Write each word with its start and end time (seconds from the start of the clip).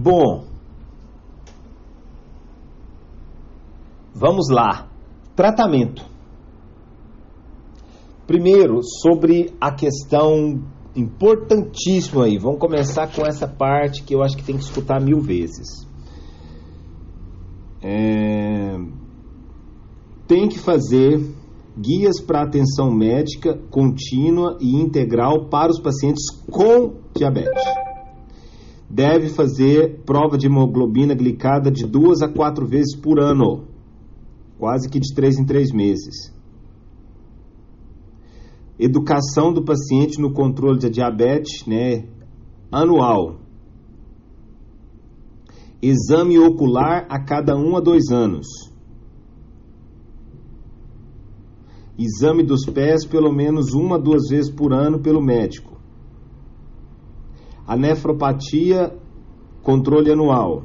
Bom, 0.00 0.44
vamos 4.14 4.48
lá. 4.48 4.88
Tratamento. 5.34 6.06
Primeiro, 8.24 8.78
sobre 9.02 9.52
a 9.60 9.72
questão 9.72 10.62
importantíssima 10.94 12.26
aí. 12.26 12.38
Vamos 12.38 12.60
começar 12.60 13.12
com 13.12 13.26
essa 13.26 13.48
parte 13.48 14.04
que 14.04 14.14
eu 14.14 14.22
acho 14.22 14.36
que 14.36 14.44
tem 14.44 14.56
que 14.56 14.62
escutar 14.62 15.00
mil 15.00 15.20
vezes. 15.20 15.84
É... 17.82 18.78
Tem 20.28 20.48
que 20.48 20.60
fazer 20.60 21.18
guias 21.76 22.20
para 22.20 22.42
atenção 22.42 22.88
médica 22.88 23.58
contínua 23.68 24.58
e 24.60 24.76
integral 24.76 25.48
para 25.48 25.72
os 25.72 25.80
pacientes 25.80 26.24
com 26.48 27.00
diabetes. 27.16 27.87
Deve 28.90 29.28
fazer 29.28 30.02
prova 30.04 30.38
de 30.38 30.46
hemoglobina 30.46 31.14
glicada 31.14 31.70
de 31.70 31.86
duas 31.86 32.22
a 32.22 32.28
quatro 32.28 32.66
vezes 32.66 32.96
por 32.96 33.20
ano, 33.20 33.66
quase 34.58 34.88
que 34.88 34.98
de 34.98 35.14
três 35.14 35.38
em 35.38 35.44
três 35.44 35.70
meses. 35.70 36.34
Educação 38.78 39.52
do 39.52 39.62
paciente 39.62 40.20
no 40.20 40.32
controle 40.32 40.78
da 40.78 40.88
diabetes, 40.88 41.66
né, 41.66 42.06
anual. 42.70 43.40
Exame 45.82 46.38
ocular 46.38 47.06
a 47.08 47.22
cada 47.22 47.56
um 47.56 47.76
a 47.76 47.80
dois 47.80 48.10
anos 48.10 48.68
Exame 51.98 52.44
dos 52.44 52.64
pés 52.64 53.04
pelo 53.04 53.32
menos 53.32 53.74
uma, 53.74 53.98
duas 53.98 54.28
vezes 54.30 54.48
por 54.48 54.72
ano 54.72 55.00
pelo 55.00 55.20
médico. 55.20 55.77
A 57.68 57.76
nefropatia, 57.76 58.92
controle 59.62 60.10
anual. 60.10 60.62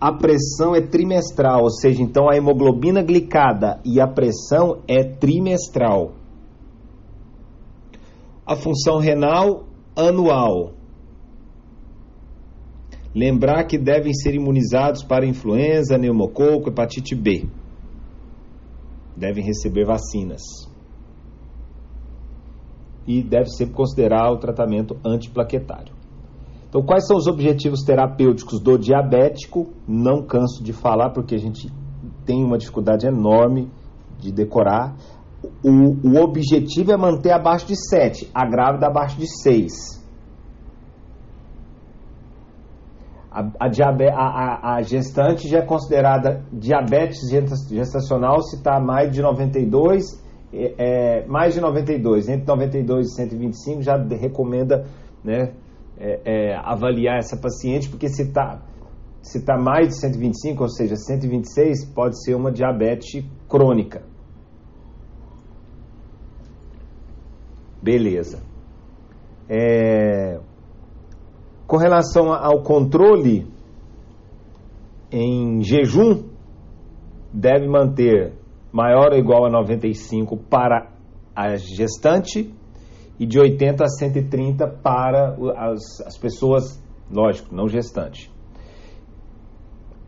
A 0.00 0.10
pressão 0.10 0.74
é 0.74 0.80
trimestral, 0.80 1.62
ou 1.62 1.70
seja, 1.70 2.02
então 2.02 2.30
a 2.30 2.36
hemoglobina 2.36 3.02
glicada 3.02 3.78
e 3.84 4.00
a 4.00 4.06
pressão 4.08 4.78
é 4.88 5.04
trimestral. 5.04 6.14
A 8.46 8.56
função 8.56 8.98
renal 8.98 9.66
anual. 9.94 10.72
Lembrar 13.14 13.64
que 13.64 13.76
devem 13.76 14.14
ser 14.14 14.34
imunizados 14.34 15.02
para 15.02 15.26
influenza, 15.26 15.98
pneumococo, 15.98 16.70
hepatite 16.70 17.14
B 17.14 17.46
devem 19.18 19.44
receber 19.44 19.84
vacinas. 19.84 20.42
E 23.08 23.22
deve 23.22 23.48
sempre 23.48 23.74
considerar 23.74 24.30
o 24.30 24.36
tratamento 24.36 24.96
antiplaquetário. 25.04 25.98
Então, 26.68 26.82
quais 26.82 27.06
são 27.06 27.16
os 27.16 27.26
objetivos 27.26 27.82
terapêuticos 27.82 28.60
do 28.60 28.78
diabético? 28.78 29.72
Não 29.88 30.22
canso 30.22 30.62
de 30.62 30.74
falar, 30.74 31.10
porque 31.10 31.34
a 31.34 31.38
gente 31.38 31.72
tem 32.26 32.44
uma 32.44 32.58
dificuldade 32.58 33.06
enorme 33.06 33.70
de 34.18 34.30
decorar. 34.30 34.94
O, 35.64 36.06
o 36.06 36.22
objetivo 36.22 36.92
é 36.92 36.96
manter 36.96 37.32
abaixo 37.32 37.66
de 37.66 37.74
7, 37.74 38.30
a 38.34 38.44
grávida 38.46 38.86
abaixo 38.86 39.18
de 39.18 39.26
6. 39.42 39.98
A, 43.30 43.40
a, 43.60 44.74
a, 44.74 44.82
gestante 44.82 45.48
já 45.48 45.58
é 45.58 45.62
considerada 45.62 46.44
diabetes 46.52 47.20
gestacional 47.30 48.42
se 48.42 48.56
está 48.56 48.80
mais 48.80 49.12
de 49.12 49.22
92, 49.22 50.04
é, 50.52 50.74
é, 50.78 51.26
mais 51.26 51.54
de 51.54 51.60
92, 51.60 52.28
entre 52.28 52.46
92 52.46 53.08
e 53.08 53.14
125 53.14 53.82
já 53.82 53.96
recomenda 53.96 54.86
né, 55.22 55.52
é, 55.98 56.20
é, 56.24 56.56
avaliar 56.56 57.18
essa 57.18 57.36
paciente, 57.36 57.88
porque 57.88 58.08
se 58.08 58.22
está 58.22 58.62
se 59.20 59.44
tá 59.44 59.58
mais 59.58 59.88
de 59.88 60.00
125, 60.00 60.62
ou 60.62 60.68
seja, 60.70 60.96
126, 60.96 61.84
pode 61.86 62.22
ser 62.22 62.34
uma 62.34 62.50
diabetes 62.50 63.22
crônica. 63.46 64.02
Beleza. 67.82 68.40
É, 69.48 70.40
com 71.66 71.76
relação 71.76 72.32
ao 72.32 72.62
controle 72.62 73.46
em 75.12 75.62
jejum, 75.62 76.24
deve 77.32 77.68
manter 77.68 78.32
maior 78.72 79.12
ou 79.12 79.18
igual 79.18 79.46
a 79.46 79.50
95 79.50 80.36
para 80.36 80.90
a 81.34 81.56
gestante 81.56 82.52
e 83.18 83.26
de 83.26 83.38
80 83.38 83.84
a 83.84 83.88
130 83.88 84.66
para 84.82 85.36
as, 85.56 86.00
as 86.06 86.18
pessoas, 86.18 86.82
lógico, 87.10 87.54
não 87.54 87.68
gestante. 87.68 88.30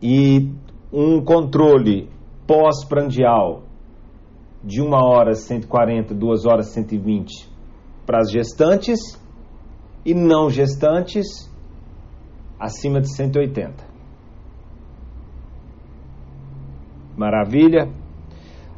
E 0.01 0.51
um 0.91 1.23
controle 1.23 2.09
pós-prandial 2.47 3.63
de 4.63 4.81
1 4.81 4.93
hora 4.93 5.33
140, 5.33 6.13
2 6.13 6.45
horas 6.45 6.67
120 6.67 7.49
para 8.05 8.19
as 8.19 8.31
gestantes 8.31 8.99
e 10.05 10.13
não 10.13 10.49
gestantes 10.49 11.49
acima 12.59 13.01
de 13.01 13.15
180. 13.15 13.91
Maravilha. 17.17 18.00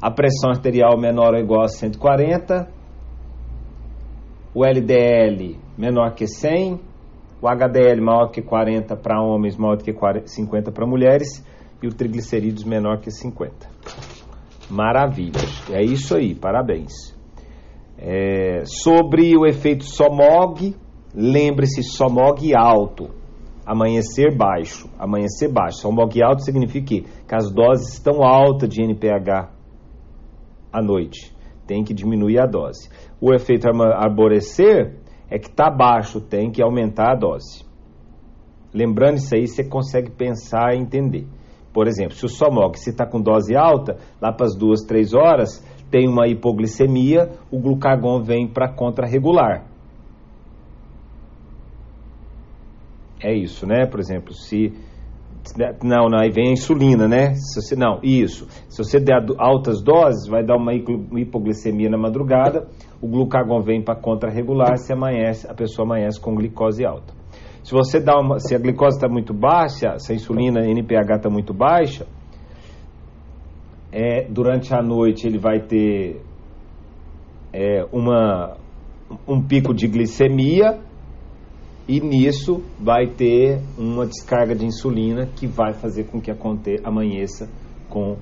A 0.03 0.11
pressão 0.11 0.49
arterial 0.49 0.99
menor 0.99 1.33
ou 1.33 1.39
igual 1.39 1.61
a 1.61 1.69
140. 1.69 2.67
O 4.53 4.65
LDL 4.65 5.57
menor 5.77 6.13
que 6.13 6.27
100. 6.27 6.77
O 7.41 7.47
HDL 7.47 8.01
maior 8.01 8.27
que 8.27 8.41
40 8.41 8.97
para 8.97 9.21
homens, 9.21 9.55
maior 9.55 9.77
que 9.77 9.95
50 10.25 10.73
para 10.73 10.85
mulheres. 10.85 11.41
E 11.81 11.87
o 11.87 11.93
triglicerídeos 11.93 12.65
menor 12.65 12.99
que 12.99 13.09
50. 13.09 13.65
Maravilha. 14.69 15.39
É 15.71 15.81
isso 15.81 16.17
aí, 16.17 16.35
parabéns. 16.35 17.17
É, 17.97 18.63
sobre 18.65 19.37
o 19.37 19.45
efeito 19.45 19.85
SOMOG, 19.85 20.75
lembre-se, 21.15 21.81
SOMOG 21.81 22.53
alto 22.53 23.09
amanhecer 23.65 24.35
baixo. 24.35 24.89
Amanhecer 24.99 25.49
baixo. 25.49 25.77
Salmog 25.77 26.21
alto 26.21 26.43
significa 26.43 26.87
que 26.87 27.05
as 27.33 27.49
doses 27.53 27.93
estão 27.93 28.21
altas 28.21 28.67
de 28.67 28.83
NPH 28.83 29.52
à 30.73 30.81
noite. 30.81 31.31
Tem 31.67 31.84
que 31.84 31.94
diminuir 31.94 32.39
a 32.39 32.45
dose. 32.45 32.89
O 33.22 33.34
efeito 33.34 33.67
arborecer 33.67 34.97
é 35.29 35.39
que 35.39 35.47
está 35.47 35.69
baixo, 35.69 36.19
tem 36.19 36.51
que 36.51 36.61
aumentar 36.61 37.11
a 37.11 37.16
dose. 37.16 37.63
Lembrando 38.73 39.17
isso 39.17 39.35
aí, 39.35 39.47
você 39.47 39.63
consegue 39.63 40.09
pensar 40.09 40.73
e 40.73 40.79
entender. 40.79 41.28
Por 41.72 41.88
exemplo, 41.88 42.16
se 42.16 42.25
o 42.25 42.29
Somog 42.29 42.78
se 42.78 42.89
está 42.89 43.06
com 43.06 43.22
dose 43.22 43.56
alta, 43.56 43.97
lá 44.19 44.33
para 44.33 44.47
as 44.47 44.56
duas, 44.56 44.81
três 44.81 45.13
horas, 45.13 45.63
tem 45.91 46.07
uma 46.07 46.28
hipoglicemia, 46.28 47.29
o 47.51 47.59
glucagon 47.59 48.22
vem 48.22 48.47
para 48.47 48.67
contra-regular. 48.67 49.73
é 53.23 53.33
isso, 53.33 53.66
né? 53.66 53.85
Por 53.85 54.00
exemplo, 54.00 54.33
se 54.33 54.73
não, 55.83 56.07
não, 56.09 56.19
aí 56.19 56.29
vem 56.29 56.49
a 56.49 56.51
insulina, 56.51 57.07
né? 57.07 57.33
Se 57.35 57.61
você, 57.61 57.75
não, 57.75 57.99
isso. 58.01 58.47
Se 58.69 58.77
você 58.77 58.99
der 58.99 59.25
altas 59.37 59.81
doses, 59.81 60.27
vai 60.27 60.43
dar 60.43 60.55
uma 60.55 60.73
hipoglicemia 60.73 61.89
na 61.89 61.97
madrugada, 61.97 62.67
o 63.01 63.07
glucagon 63.07 63.61
vem 63.61 63.83
para 63.83 63.95
contra-regular, 63.95 64.77
se 64.77 64.93
amanhece, 64.93 65.45
a 65.49 65.53
pessoa 65.53 65.85
amanhece 65.85 66.19
com 66.19 66.33
glicose 66.33 66.85
alta. 66.85 67.13
Se 67.63 67.71
você 67.73 67.99
dá 67.99 68.19
uma, 68.19 68.39
se 68.39 68.55
a 68.55 68.59
glicose 68.59 68.97
está 68.97 69.07
muito 69.07 69.33
baixa, 69.33 69.97
se 69.97 70.11
a 70.11 70.15
insulina 70.15 70.65
NPH 70.65 71.15
está 71.17 71.29
muito 71.29 71.53
baixa, 71.53 72.07
é, 73.91 74.25
durante 74.29 74.73
a 74.73 74.81
noite 74.81 75.27
ele 75.27 75.37
vai 75.37 75.59
ter 75.59 76.21
é, 77.53 77.85
uma, 77.91 78.57
um 79.27 79.41
pico 79.41 79.73
de 79.73 79.87
glicemia 79.87 80.79
e 81.88 81.99
nisso 81.99 82.63
vai 82.79 83.07
ter 83.07 83.59
uma 83.77 84.05
descarga 84.05 84.56
de 84.56 84.65
insulina 84.65 85.25
que 85.25 85.45
vai 85.45 85.74
fazer 85.74 86.06
com 86.06 86.21
que 86.21 86.31
amanheça 86.83 87.50
com. 87.89 88.18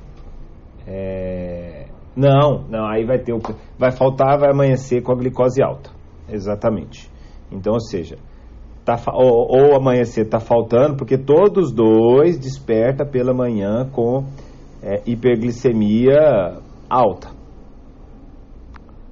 É... 0.88 1.88
Não, 2.16 2.66
não, 2.70 2.88
aí 2.88 3.06
vai 3.06 3.20
ter 3.20 3.34
o. 3.34 3.40
Vai 3.78 3.92
faltar, 3.92 4.40
vai 4.40 4.52
amanhecer 4.52 5.02
com 5.02 5.12
a 5.12 5.16
glicose 5.16 5.62
alta. 5.62 5.92
Exatamente. 6.28 7.10
Então, 7.52 7.74
ou 7.74 7.80
seja, 7.80 8.18
tá, 8.84 8.96
ou, 9.14 9.48
ou 9.50 9.76
amanhecer 9.76 10.26
está 10.26 10.40
faltando, 10.40 10.98
porque 10.98 11.18
todos 11.18 11.72
dois 11.72 12.40
desperta 12.40 13.06
pela 13.06 13.34
manhã 13.34 13.88
com 13.92 14.26
é, 14.82 15.02
hiperglicemia 15.06 16.58
alta. 16.90 17.30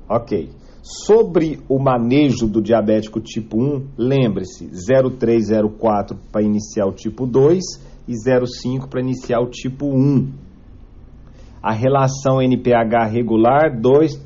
Ok. 0.09 0.49
Sobre 0.81 1.59
o 1.67 1.77
manejo 1.77 2.47
do 2.47 2.61
diabético 2.61 3.19
tipo 3.19 3.61
1, 3.61 3.87
lembre-se, 3.97 4.69
0304 4.69 6.17
para 6.31 6.41
iniciar 6.41 6.85
o 6.85 6.93
tipo 6.93 7.25
2 7.25 7.59
e 8.07 8.13
05 8.15 8.87
para 8.87 9.01
iniciar 9.01 9.41
o 9.41 9.49
tipo 9.49 9.85
1. 9.85 10.31
A 11.61 11.73
relação 11.73 12.41
NPH 12.41 13.05
regular, 13.11 13.77
2 13.79 14.19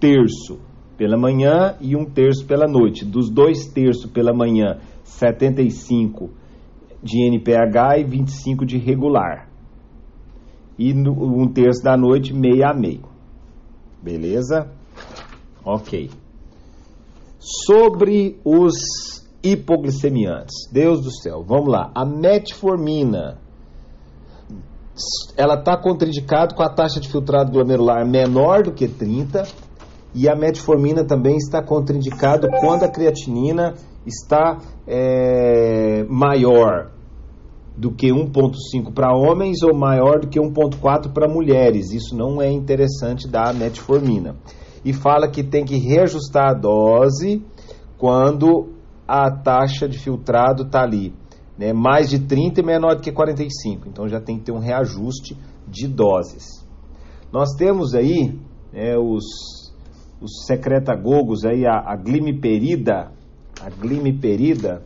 terço 0.00 0.60
pela 0.96 1.18
manhã 1.18 1.76
e 1.80 1.96
1 1.96 2.04
terço 2.06 2.46
pela 2.46 2.66
noite. 2.66 3.04
Dos 3.04 3.28
2 3.28 3.66
terços 3.72 4.10
pela 4.10 4.32
manhã, 4.32 4.78
75 5.02 6.30
de 7.02 7.26
NPH 7.26 7.98
e 7.98 8.04
25 8.04 8.64
de 8.64 8.78
regular. 8.78 9.48
E 10.78 10.94
no, 10.94 11.12
um 11.12 11.48
terço 11.52 11.82
da 11.82 11.96
noite, 11.96 12.32
meio 12.32 12.64
a 12.64 12.72
meio. 12.72 13.02
Beleza? 14.00 14.77
Ok. 15.68 16.08
Sobre 17.38 18.40
os 18.42 18.72
hipoglicemiantes. 19.42 20.66
Deus 20.72 21.02
do 21.02 21.10
céu, 21.10 21.44
vamos 21.46 21.68
lá. 21.68 21.90
A 21.94 22.06
metformina, 22.06 23.36
ela 25.36 25.58
está 25.58 25.76
contraindicada 25.76 26.54
com 26.54 26.62
a 26.62 26.70
taxa 26.70 26.98
de 26.98 27.08
filtrado 27.10 27.52
glomerular 27.52 28.08
menor 28.08 28.62
do 28.62 28.72
que 28.72 28.88
30 28.88 29.42
e 30.14 30.26
a 30.26 30.34
metformina 30.34 31.04
também 31.04 31.36
está 31.36 31.62
contraindicada 31.62 32.48
quando 32.60 32.84
a 32.84 32.88
creatinina 32.88 33.74
está 34.06 34.58
é, 34.86 36.02
maior 36.08 36.92
do 37.76 37.92
que 37.92 38.08
1,5 38.08 38.94
para 38.94 39.14
homens 39.14 39.62
ou 39.62 39.74
maior 39.74 40.20
do 40.20 40.28
que 40.28 40.40
1,4 40.40 41.12
para 41.12 41.28
mulheres. 41.28 41.92
Isso 41.92 42.16
não 42.16 42.40
é 42.40 42.50
interessante 42.50 43.28
da 43.28 43.52
metformina. 43.52 44.34
E 44.84 44.92
fala 44.92 45.28
que 45.30 45.42
tem 45.42 45.64
que 45.64 45.76
reajustar 45.76 46.50
a 46.50 46.54
dose 46.54 47.44
quando 47.96 48.72
a 49.06 49.30
taxa 49.30 49.88
de 49.88 49.98
filtrado 49.98 50.64
está 50.64 50.82
ali, 50.82 51.14
né, 51.58 51.72
mais 51.72 52.10
de 52.10 52.20
30 52.20 52.60
e 52.60 52.64
menor 52.64 52.94
do 52.94 53.02
que 53.02 53.10
45. 53.10 53.88
Então 53.88 54.06
já 54.06 54.20
tem 54.20 54.38
que 54.38 54.44
ter 54.44 54.52
um 54.52 54.58
reajuste 54.58 55.36
de 55.66 55.88
doses. 55.88 56.66
Nós 57.32 57.54
temos 57.56 57.94
aí 57.94 58.38
né, 58.72 58.96
os, 58.96 59.24
os 60.20 60.46
secretagogos 60.46 61.44
aí, 61.44 61.66
a, 61.66 61.78
a 61.86 61.96
glimiperida, 61.96 63.10
a 63.60 63.70
glimiperida, 63.70 64.82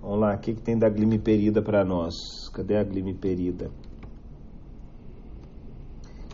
vamos 0.00 0.20
lá, 0.20 0.34
o 0.34 0.38
que, 0.38 0.54
que 0.54 0.62
tem 0.62 0.78
da 0.78 0.88
glimiperida 0.88 1.60
para 1.62 1.84
nós? 1.84 2.14
Cadê 2.52 2.76
a 2.76 2.84
glimiperida? 2.84 3.70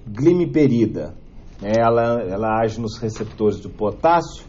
Glimiperida, 0.07 1.15
ela, 1.63 2.23
ela 2.23 2.61
age 2.61 2.81
nos 2.81 2.99
receptores 2.99 3.61
do 3.61 3.71
potássio, 3.71 4.45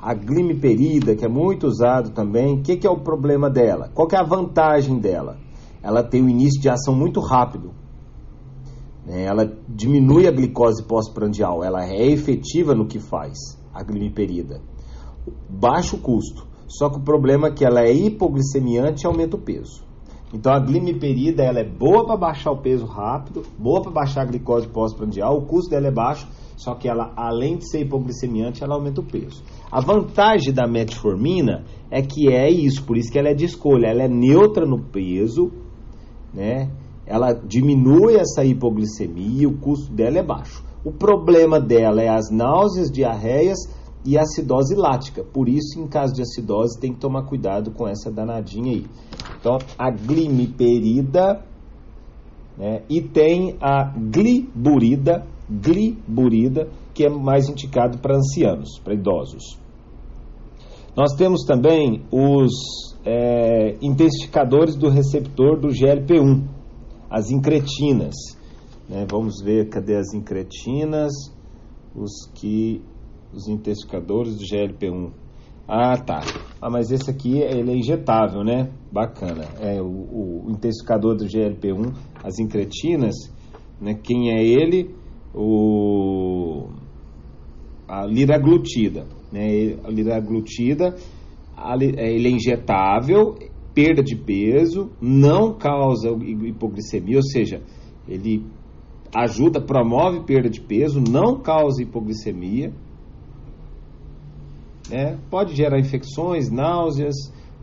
a 0.00 0.14
glimiperida, 0.14 1.14
que 1.14 1.24
é 1.24 1.28
muito 1.28 1.66
usado 1.66 2.10
também, 2.10 2.58
o 2.58 2.62
que, 2.62 2.76
que 2.76 2.86
é 2.86 2.90
o 2.90 3.00
problema 3.00 3.48
dela? 3.48 3.90
Qual 3.94 4.08
que 4.08 4.16
é 4.16 4.18
a 4.18 4.24
vantagem 4.24 4.98
dela? 4.98 5.38
Ela 5.82 6.02
tem 6.02 6.22
um 6.22 6.28
início 6.28 6.60
de 6.60 6.68
ação 6.68 6.94
muito 6.94 7.20
rápido, 7.20 7.72
né? 9.06 9.24
ela 9.24 9.52
diminui 9.68 10.26
a 10.26 10.30
glicose 10.30 10.82
pós-prandial, 10.82 11.62
ela 11.62 11.84
é 11.84 12.06
efetiva 12.06 12.74
no 12.74 12.86
que 12.86 12.98
faz, 12.98 13.38
a 13.72 13.82
glimiperida. 13.82 14.60
Baixo 15.48 15.98
custo, 15.98 16.46
só 16.66 16.88
que 16.88 16.98
o 16.98 17.02
problema 17.02 17.48
é 17.48 17.52
que 17.52 17.64
ela 17.64 17.80
é 17.80 17.92
hipoglicemiante 17.92 19.04
e 19.04 19.06
aumenta 19.06 19.36
o 19.36 19.40
peso. 19.40 19.84
Então 20.32 20.52
a 20.52 20.58
glimiperida 20.58 21.42
ela 21.42 21.60
é 21.60 21.64
boa 21.64 22.04
para 22.04 22.16
baixar 22.16 22.50
o 22.50 22.60
peso 22.60 22.86
rápido, 22.86 23.42
boa 23.58 23.80
para 23.80 23.92
baixar 23.92 24.22
a 24.22 24.24
glicose 24.24 24.66
pós-prandial, 24.66 25.38
o 25.38 25.46
custo 25.46 25.70
dela 25.70 25.86
é 25.86 25.92
baixo, 25.92 26.26
só 26.56 26.74
que 26.74 26.88
ela, 26.88 27.12
além 27.16 27.56
de 27.56 27.68
ser 27.68 27.80
hipoglicemiante, 27.80 28.62
ela 28.62 28.74
aumenta 28.74 29.00
o 29.00 29.04
peso. 29.04 29.42
A 29.70 29.80
vantagem 29.80 30.52
da 30.52 30.66
metformina 30.66 31.64
é 31.90 32.00
que 32.00 32.32
é 32.32 32.48
isso, 32.50 32.84
por 32.84 32.96
isso 32.96 33.10
que 33.10 33.18
ela 33.18 33.28
é 33.28 33.34
de 33.34 33.44
escolha, 33.44 33.88
ela 33.88 34.02
é 34.02 34.08
neutra 34.08 34.64
no 34.64 34.80
peso, 34.80 35.50
né? 36.32 36.70
Ela 37.06 37.32
diminui 37.32 38.16
essa 38.16 38.44
hipoglicemia, 38.44 39.48
o 39.48 39.58
custo 39.58 39.92
dela 39.92 40.18
é 40.18 40.22
baixo. 40.22 40.64
O 40.84 40.92
problema 40.92 41.60
dela 41.60 42.02
é 42.02 42.08
as 42.08 42.30
náuseas, 42.30 42.90
diarreias 42.90 43.58
e 44.04 44.18
acidose 44.18 44.74
lática. 44.74 45.22
Por 45.24 45.48
isso, 45.48 45.80
em 45.80 45.86
caso 45.86 46.14
de 46.14 46.22
acidose, 46.22 46.78
tem 46.78 46.92
que 46.92 47.00
tomar 47.00 47.24
cuidado 47.24 47.70
com 47.70 47.88
essa 47.88 48.10
danadinha 48.10 48.72
aí. 48.72 48.86
Então, 49.38 49.58
a 49.78 49.90
glimiperida 49.90 51.44
né? 52.56 52.82
e 52.88 53.00
tem 53.00 53.56
a 53.60 53.92
gliburida, 53.96 55.26
gliburida, 55.48 56.68
que 56.94 57.04
é 57.04 57.10
mais 57.10 57.48
indicado 57.48 57.98
para 57.98 58.16
ancianos, 58.16 58.78
para 58.82 58.94
idosos. 58.94 59.58
Nós 60.96 61.12
temos 61.16 61.44
também 61.44 62.02
os 62.10 62.94
é, 63.04 63.76
intensificadores 63.82 64.76
do 64.76 64.88
receptor 64.88 65.58
do 65.58 65.68
GLP-1, 65.68 66.44
as 67.10 67.30
incretinas. 67.30 68.14
Né? 68.88 69.04
Vamos 69.10 69.42
ver, 69.42 69.68
cadê 69.68 69.96
as 69.96 70.14
incretinas? 70.14 71.12
Os 71.94 72.30
que 72.34 72.80
os 73.32 73.48
intensificadores 73.48 74.36
do 74.36 74.44
GLP-1. 74.44 75.10
Ah, 75.66 75.96
tá. 75.96 76.20
Ah, 76.60 76.70
mas 76.70 76.90
esse 76.90 77.10
aqui 77.10 77.38
ele 77.38 77.72
é 77.72 77.76
injetável, 77.76 78.44
né? 78.44 78.70
Bacana. 78.92 79.44
É 79.60 79.80
o, 79.80 79.86
o 79.86 80.50
intensificador 80.50 81.16
do 81.16 81.24
GLP-1, 81.24 81.92
as 82.22 82.38
incretinas, 82.38 83.14
né? 83.80 83.94
Quem 83.94 84.30
é 84.30 84.44
ele? 84.44 84.94
O 85.34 86.68
a 87.88 88.06
liraglutida, 88.06 89.06
né? 89.32 89.76
A 89.84 89.90
liraglutida, 89.90 90.96
é, 91.96 92.12
ele 92.12 92.28
é 92.28 92.30
injetável, 92.30 93.36
perda 93.74 94.02
de 94.02 94.16
peso, 94.16 94.90
não 95.00 95.52
causa 95.54 96.10
hipoglicemia, 96.10 97.16
ou 97.16 97.22
seja, 97.22 97.60
ele 98.08 98.44
ajuda, 99.14 99.60
promove 99.60 100.24
perda 100.24 100.48
de 100.48 100.60
peso, 100.60 101.00
não 101.00 101.40
causa 101.40 101.82
hipoglicemia, 101.82 102.72
né? 104.90 105.18
pode 105.30 105.54
gerar 105.54 105.78
infecções, 105.78 106.50
náuseas, 106.50 107.14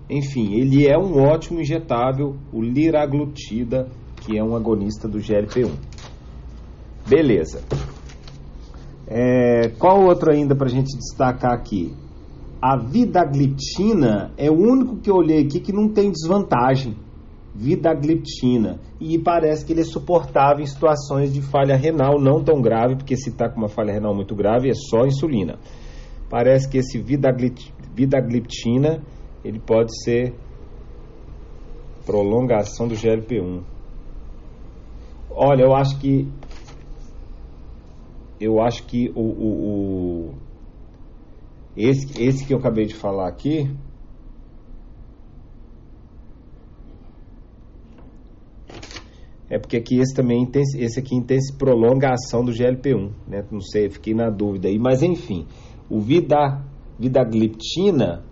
enfim, 0.10 0.54
ele 0.54 0.88
é 0.88 0.98
um 0.98 1.22
ótimo 1.22 1.62
injetável, 1.62 2.36
o 2.52 2.62
liraglutida, 2.62 3.90
que 4.18 4.38
é 4.38 4.44
um 4.44 4.56
agonista 4.56 5.08
do 5.08 5.20
GLP-1. 5.20 5.72
Beleza. 7.08 7.62
É, 9.08 9.70
qual 9.78 10.06
outro 10.06 10.32
ainda 10.32 10.56
para 10.56 10.68
a 10.68 10.70
gente 10.70 10.98
destacar 10.98 11.54
aqui? 11.54 11.94
A 12.62 12.78
vidagliptina 12.78 14.32
é 14.38 14.50
o 14.50 14.54
único 14.54 14.98
que 14.98 15.10
eu 15.10 15.16
olhei 15.16 15.44
aqui 15.44 15.60
que 15.60 15.74
não 15.74 15.90
tem 15.90 16.12
desvantagem. 16.12 16.96
Vidagliptina. 17.54 18.80
E 19.00 19.20
parece 19.20 19.66
que 19.66 19.74
ele 19.74 19.82
é 19.82 19.84
suportável 19.84 20.64
em 20.64 20.68
situações 20.68 21.34
de 21.34 21.42
falha 21.42 21.76
renal 21.76 22.22
não 22.22 22.44
tão 22.44 22.62
grave, 22.62 22.96
porque 22.96 23.18
se 23.18 23.30
está 23.30 23.50
com 23.50 23.58
uma 23.58 23.68
falha 23.68 23.92
renal 23.92 24.16
muito 24.16 24.36
grave 24.36 24.70
é 24.70 24.74
só 24.74 25.06
insulina. 25.06 25.60
Parece 26.30 26.70
que 26.70 26.78
esse 26.78 26.98
vidagliptina 26.98 29.02
ele 29.44 29.60
pode 29.60 29.92
ser 30.04 30.34
prolongação 32.06 32.88
do 32.88 32.96
GLP-1. 32.96 33.64
Olha, 35.30 35.64
eu 35.64 35.76
acho 35.76 36.00
que 36.00 36.28
eu 38.42 38.60
acho 38.60 38.88
que 38.88 39.12
o, 39.16 39.22
o, 39.22 40.30
o, 40.30 40.34
esse, 41.78 42.20
esse 42.20 42.44
que 42.44 42.54
eu 42.54 42.58
acabei 42.58 42.88
de 42.88 42.96
falar 42.96 43.28
aqui 43.28 43.70
é 49.48 49.60
porque 49.60 49.78
aqui 49.78 50.00
esse 50.00 50.16
também 50.16 50.44
tem, 50.48 50.64
esse 50.64 51.00
aqui 51.00 51.22
tem 51.22 51.38
prolonga 51.60 52.10
a 52.10 52.14
ação 52.14 52.44
do 52.44 52.52
GLP-1, 52.52 53.12
né? 53.28 53.46
Não 53.52 53.62
sei, 53.62 53.92
fiquei 53.92 54.16
na 54.16 54.32
dúvida 54.32 54.68
aí, 54.68 54.80
mas 54.80 55.04
enfim, 55.04 55.46
o 55.88 56.00
vida, 56.00 56.64
vidagliptina, 56.98 58.24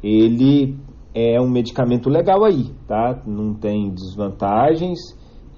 ele 0.00 0.78
é 1.12 1.40
um 1.40 1.50
medicamento 1.50 2.08
legal 2.08 2.44
aí, 2.44 2.70
tá? 2.86 3.20
Não 3.26 3.54
tem 3.54 3.90
desvantagens, 3.90 5.00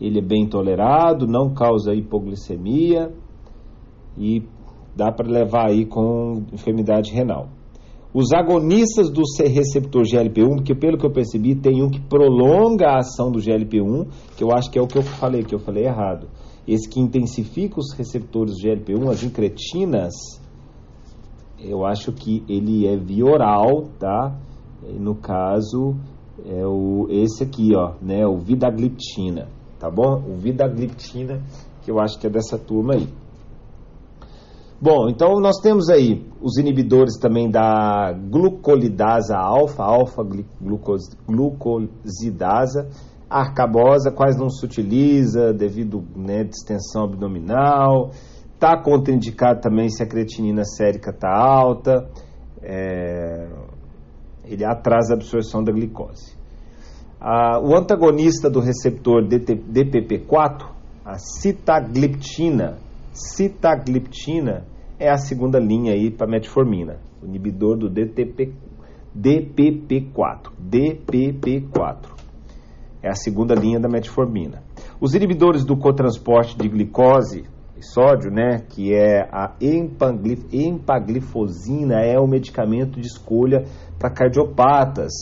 ele 0.00 0.21
é 0.21 0.23
bem 0.23 0.49
tolerado, 0.49 1.26
não 1.26 1.52
causa 1.52 1.92
hipoglicemia, 1.92 3.12
e 4.17 4.43
dá 4.95 5.11
para 5.11 5.29
levar 5.29 5.69
aí 5.69 5.87
com 5.87 6.45
enfermidade 6.52 7.12
renal. 7.12 7.49
Os 8.12 8.33
agonistas 8.33 9.09
do 9.09 9.23
receptor 9.38 10.02
GLP-1, 10.02 10.64
que 10.64 10.75
pelo 10.75 10.99
que 10.99 11.07
eu 11.07 11.12
percebi, 11.12 11.55
tem 11.55 11.81
um 11.81 11.88
que 11.88 12.00
prolonga 12.00 12.88
a 12.88 12.99
ação 12.99 13.31
do 13.31 13.38
GLP-1, 13.38 14.09
que 14.37 14.43
eu 14.43 14.50
acho 14.52 14.69
que 14.69 14.79
é 14.79 14.83
o 14.83 14.87
que 14.87 14.99
eu 14.99 15.02
falei, 15.02 15.45
que 15.45 15.55
eu 15.55 15.61
falei 15.61 15.85
errado. 15.85 16.26
Esse 16.67 16.88
que 16.88 16.99
intensifica 16.99 17.79
os 17.79 17.93
receptores 17.93 18.55
GLP-1, 18.61 19.11
as 19.11 19.23
incretinas, 19.23 20.12
eu 21.61 21.87
acho 21.87 22.12
que 22.12 22.43
ele 22.49 22.87
é 22.87 22.97
via 22.97 23.25
oral, 23.25 23.85
tá? 23.99 24.37
No 24.99 25.14
caso, 25.14 25.95
é 26.45 26.67
o, 26.67 27.07
esse 27.11 27.45
aqui, 27.45 27.76
ó, 27.76 27.95
né? 28.02 28.26
O 28.26 28.38
vidagliptina, 28.38 29.47
tá 29.79 29.88
bom? 29.88 30.21
O 30.29 30.37
vidagliptina, 30.37 31.43
que 31.83 31.90
eu 31.90 32.00
acho 32.00 32.19
que 32.19 32.26
é 32.26 32.31
dessa 32.31 32.59
turma 32.59 32.95
aí. 32.95 33.09
Bom, 34.82 35.10
então 35.10 35.38
nós 35.40 35.60
temos 35.60 35.90
aí 35.90 36.26
os 36.40 36.56
inibidores 36.56 37.18
também 37.18 37.50
da 37.50 38.12
glucolidasa 38.12 39.37
alfa, 39.37 39.84
alfa 39.84 40.22
glucosidasa, 41.28 42.88
arcabosa, 43.28 44.10
quase 44.10 44.38
não 44.38 44.49
se 44.49 44.64
utiliza 44.64 45.52
devido 45.52 46.02
né, 46.16 46.44
distensão 46.44 47.04
abdominal, 47.04 48.12
está 48.54 48.75
contraindicado 48.82 49.60
também 49.60 49.90
se 49.90 50.02
a 50.02 50.06
creatinina 50.06 50.64
sérica 50.64 51.10
está 51.10 51.28
alta, 51.28 52.08
é, 52.62 53.49
ele 54.46 54.64
atrasa 54.64 55.12
a 55.12 55.16
absorção 55.16 55.62
da 55.62 55.72
glicose. 55.72 56.34
Ah, 57.20 57.60
o 57.62 57.76
antagonista 57.76 58.49
do 58.49 58.60
receptor 58.60 59.28
DPP4, 59.28 60.64
a 61.04 61.18
citagliptina, 61.18 62.78
citagliptina 63.12 64.67
é 64.99 65.11
a 65.11 65.17
segunda 65.17 65.59
linha 65.59 65.93
aí 65.93 66.11
para 66.11 66.26
metformina, 66.26 66.99
inibidor 67.23 67.76
do 67.76 67.88
DTP, 67.88 68.52
DPP4, 69.17 70.52
DPP4 70.71 72.21
é 73.02 73.09
a 73.09 73.14
segunda 73.14 73.55
linha 73.55 73.81
da 73.81 73.88
metformina. 73.88 74.62
Os 75.00 75.14
inibidores 75.14 75.64
do 75.64 75.75
cotransporte 75.76 76.57
de 76.57 76.69
glicose 76.69 77.45
e 77.76 77.83
sódio, 77.83 78.31
né, 78.31 78.59
que 78.69 78.95
é 78.95 79.23
a 79.33 79.55
empaglifosina, 80.52 82.00
é 82.02 82.19
o 82.19 82.26
medicamento 82.26 83.00
de 83.00 83.07
escolha 83.07 83.64
para 83.99 84.11
cardiopatas, 84.11 85.12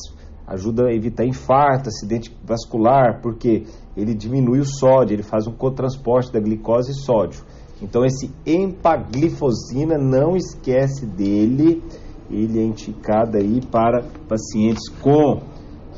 ajuda 0.47 0.89
a 0.89 0.93
evitar 0.93 1.25
infarto, 1.25 1.89
acidente 1.89 2.37
vascular, 2.43 3.21
porque 3.23 3.65
ele 3.97 4.15
diminui 4.15 4.59
o 4.61 4.65
sódio, 4.65 5.15
ele 5.15 5.23
faz 5.23 5.47
um 5.47 5.53
cotransporte 5.53 6.33
da 6.33 6.41
glicose 6.41 6.91
e 6.91 6.95
sódio. 6.95 7.45
Então 7.81 8.05
esse 8.05 8.31
empaglifosina, 8.47 9.97
não 9.97 10.37
esquece 10.37 11.07
dele, 11.07 11.83
ele 12.31 12.59
é 12.59 12.65
indicado 12.65 13.37
aí 13.37 13.61
para 13.71 14.03
pacientes 14.29 14.89
com 14.89 15.41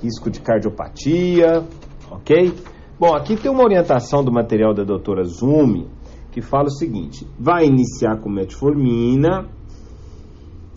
risco 0.02 0.30
de 0.30 0.40
cardiopatia, 0.40 1.64
ok? 2.10 2.54
Bom, 2.98 3.14
aqui 3.14 3.36
tem 3.36 3.50
uma 3.50 3.64
orientação 3.64 4.22
do 4.22 4.32
material 4.32 4.74
da 4.74 4.84
doutora 4.84 5.24
Zumi, 5.24 5.86
que 6.30 6.40
fala 6.40 6.66
o 6.66 6.70
seguinte, 6.70 7.26
vai 7.38 7.64
iniciar 7.64 8.20
com 8.20 8.30
metformina, 8.30 9.48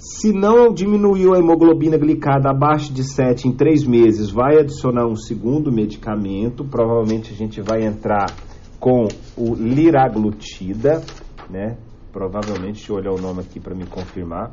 se 0.04 0.34
não 0.34 0.74
diminuiu 0.74 1.34
a 1.34 1.40
hemoglobina 1.40 1.98
glicada 1.98 2.50
abaixo 2.50 2.92
de 2.92 3.04
7 3.04 3.48
em 3.48 3.54
3 3.54 3.86
meses, 3.86 4.30
vai 4.30 4.60
adicionar 4.60 5.08
um 5.08 5.16
segundo 5.16 5.72
medicamento. 5.72 6.66
Provavelmente 6.66 7.32
a 7.32 7.36
gente 7.36 7.62
vai 7.62 7.86
entrar 7.86 8.26
com 8.84 9.08
o 9.38 9.56
liraglutida, 9.56 11.02
né? 11.50 11.78
Provavelmente, 12.12 12.80
deixa 12.80 12.92
eu 12.92 12.98
olhar 12.98 13.14
o 13.14 13.22
nome 13.22 13.40
aqui 13.40 13.58
para 13.58 13.74
me 13.74 13.86
confirmar. 13.86 14.52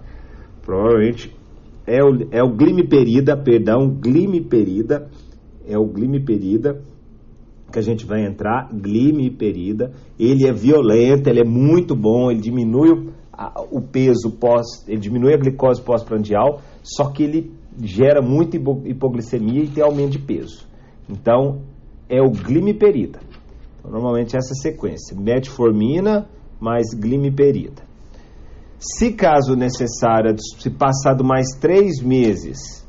Provavelmente 0.62 1.36
é 1.84 1.98
o, 2.00 2.28
é 2.30 2.40
o 2.40 2.54
glimiperida, 2.54 3.36
perdão, 3.36 3.88
glimiperida, 3.88 5.10
é 5.66 5.76
o 5.76 5.84
glimiperida 5.84 6.80
que 7.72 7.78
a 7.80 7.82
gente 7.82 8.06
vai 8.06 8.24
entrar, 8.24 8.68
glimiperida. 8.72 9.90
Ele 10.16 10.46
é 10.46 10.52
violento, 10.52 11.28
ele 11.28 11.40
é 11.40 11.44
muito 11.44 11.96
bom, 11.96 12.30
ele 12.30 12.40
diminui 12.40 13.10
a, 13.32 13.60
o 13.68 13.80
peso 13.80 14.30
pós, 14.38 14.86
ele 14.86 15.00
diminui 15.00 15.34
a 15.34 15.38
glicose 15.38 15.82
pós-prandial, 15.82 16.60
só 16.84 17.10
que 17.10 17.24
ele 17.24 17.50
gera 17.82 18.22
muita 18.22 18.56
hipoglicemia 18.56 19.64
e 19.64 19.68
tem 19.68 19.82
aumento 19.82 20.12
de 20.12 20.20
peso. 20.20 20.68
Então, 21.08 21.62
é 22.08 22.22
o 22.22 22.30
glimiperida. 22.30 23.29
Normalmente 23.88 24.36
essa 24.36 24.54
sequência, 24.54 25.16
metformina 25.16 26.28
mais 26.60 26.94
glimiperida. 26.94 27.82
Se 28.78 29.12
caso 29.12 29.54
necessário, 29.54 30.34
se 30.38 30.70
passado 30.70 31.24
mais 31.24 31.48
três 31.60 32.02
meses 32.02 32.86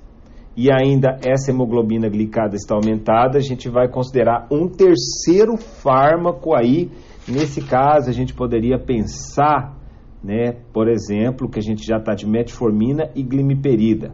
e 0.56 0.72
ainda 0.72 1.20
essa 1.26 1.52
hemoglobina 1.52 2.10
glicada 2.10 2.56
está 2.56 2.76
aumentada, 2.76 3.38
a 3.38 3.42
gente 3.42 3.70
vai 3.70 3.90
considerar 3.90 4.48
um 4.52 4.68
terceiro 4.68 5.58
fármaco 5.58 6.56
aí. 6.56 6.90
Nesse 7.28 7.62
caso, 7.62 8.10
a 8.10 8.14
gente 8.14 8.34
poderia 8.34 8.80
pensar 8.80 9.82
né? 10.24 10.56
Por 10.72 10.88
exemplo, 10.88 11.50
que 11.50 11.60
a 11.60 11.62
gente 11.62 11.86
já 11.86 11.98
está 11.98 12.14
de 12.14 12.28
metformina 12.28 13.10
e 13.16 13.24
glimiperida. 13.24 14.12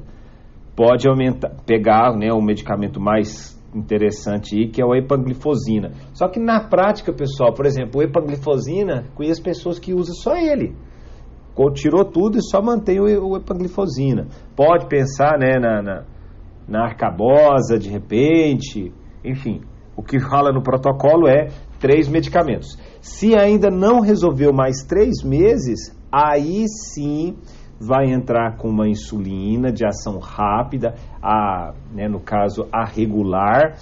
Pode 0.75 1.07
aumentar, 1.07 1.49
pegar 1.65 2.15
né, 2.15 2.31
um 2.31 2.41
medicamento 2.41 2.99
mais 2.99 3.56
interessante 3.77 4.55
aí, 4.55 4.67
que 4.69 4.81
é 4.81 4.85
o 4.85 4.95
epaglifosina. 4.95 5.91
Só 6.13 6.27
que 6.27 6.39
na 6.39 6.67
prática, 6.67 7.13
pessoal, 7.13 7.53
por 7.53 7.65
exemplo, 7.65 7.99
o 7.99 8.03
epaglifosina, 8.03 9.05
conheço 9.15 9.41
pessoas 9.41 9.79
que 9.79 9.93
usam 9.93 10.15
só 10.15 10.35
ele. 10.35 10.75
Tirou 11.73 12.05
tudo 12.05 12.37
e 12.37 12.41
só 12.41 12.61
mantém 12.61 12.99
o, 12.99 13.35
epaglifosina. 13.35 14.27
Pode 14.55 14.87
pensar 14.87 15.39
né, 15.39 15.57
na, 15.59 15.81
na, 15.81 16.03
na 16.67 16.83
arcabosa, 16.85 17.79
de 17.79 17.89
repente, 17.89 18.93
enfim. 19.25 19.61
O 19.95 20.03
que 20.03 20.19
fala 20.19 20.51
no 20.51 20.61
protocolo 20.61 21.27
é 21.27 21.47
três 21.79 22.07
medicamentos. 22.07 22.77
Se 23.01 23.35
ainda 23.35 23.71
não 23.71 24.01
resolveu 24.01 24.53
mais 24.53 24.83
três 24.83 25.23
meses, 25.23 25.97
aí 26.11 26.65
sim 26.67 27.35
vai 27.79 28.11
entrar 28.11 28.57
com 28.57 28.69
uma 28.69 28.87
insulina 28.87 29.71
de 29.71 29.85
ação 29.85 30.19
rápida, 30.19 30.95
a, 31.21 31.73
né, 31.93 32.07
no 32.07 32.19
caso 32.19 32.67
a 32.71 32.85
regular, 32.85 33.75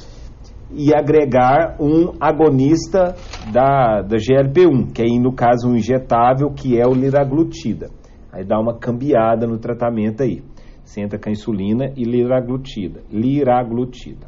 e 0.71 0.93
agregar 0.93 1.77
um 1.79 2.13
agonista 2.19 3.15
da, 3.51 4.01
da 4.01 4.17
GLP-1, 4.17 4.91
que 4.93 5.01
aí 5.01 5.19
no 5.19 5.33
caso 5.33 5.69
um 5.69 5.75
injetável, 5.75 6.51
que 6.51 6.79
é 6.79 6.85
o 6.85 6.93
liraglutida. 6.93 7.89
Aí 8.31 8.43
dá 8.43 8.59
uma 8.59 8.77
cambiada 8.77 9.47
no 9.47 9.57
tratamento 9.57 10.23
aí. 10.23 10.43
Você 10.83 11.01
entra 11.01 11.17
com 11.17 11.29
a 11.29 11.31
insulina 11.31 11.85
e 11.95 12.03
liraglutida. 12.03 13.01
Liraglutida. 13.11 14.27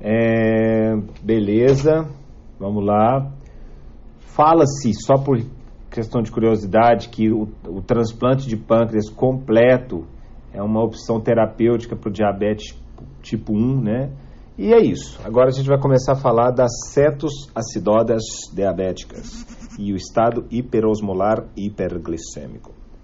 É, 0.00 0.96
beleza, 1.22 2.08
vamos 2.58 2.84
lá. 2.84 3.30
Fala-se, 4.18 4.92
só 4.94 5.22
por 5.22 5.38
questão 5.90 6.22
de 6.22 6.30
curiosidade, 6.30 7.08
que 7.08 7.30
o, 7.30 7.48
o 7.66 7.82
transplante 7.82 8.46
de 8.48 8.56
pâncreas 8.56 9.10
completo 9.10 10.06
é 10.52 10.62
uma 10.62 10.82
opção 10.82 11.20
terapêutica 11.20 11.96
para 11.96 12.08
o 12.08 12.12
diabetes 12.12 12.74
tipo 13.22 13.52
1, 13.52 13.82
né? 13.82 14.10
E 14.56 14.72
é 14.72 14.80
isso. 14.80 15.18
Agora 15.24 15.48
a 15.48 15.52
gente 15.52 15.68
vai 15.68 15.78
começar 15.78 16.12
a 16.12 16.16
falar 16.16 16.50
das 16.50 16.70
cetoacidodas 16.88 18.22
diabéticas 18.52 19.46
e 19.78 19.92
o 19.92 19.96
estado 19.96 20.44
hiperosmolar 20.50 21.46
hiperglicêmico. 21.56 22.79